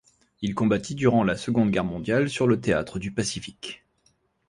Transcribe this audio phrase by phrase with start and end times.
[0.41, 3.85] Il combattit durant la Seconde Guerre mondiale sur le théâtre du Pacifique.